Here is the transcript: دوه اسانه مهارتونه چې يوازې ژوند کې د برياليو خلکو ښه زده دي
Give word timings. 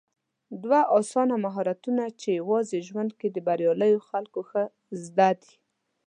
دوه 0.63 0.79
اسانه 0.97 1.35
مهارتونه 1.45 2.03
چې 2.19 2.29
يوازې 2.39 2.79
ژوند 2.87 3.11
کې 3.19 3.27
د 3.31 3.37
برياليو 3.47 4.05
خلکو 4.09 4.39
ښه 4.49 4.63
زده 5.03 5.29
دي 5.41 5.53